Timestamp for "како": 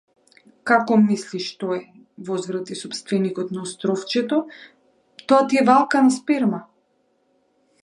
0.69-0.95